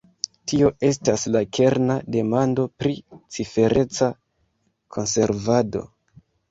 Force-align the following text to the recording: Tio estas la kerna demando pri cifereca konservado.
Tio 0.51 0.69
estas 0.87 1.25
la 1.35 1.41
kerna 1.59 1.99
demando 2.17 2.67
pri 2.81 2.97
cifereca 3.37 4.13
konservado. 4.99 5.89